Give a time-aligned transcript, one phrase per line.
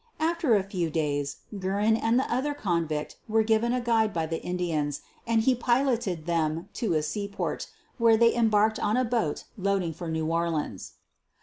[0.19, 4.41] After a few days Guerin and the other convict were given a guide by the
[4.41, 9.43] Indians and he piloted them to a sea port, where they embarked on a boat
[9.59, 10.93] loading for New Orleans.